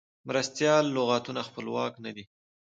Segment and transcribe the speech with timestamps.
[0.27, 2.23] مرستیال لغتونه خپلواک نه دي.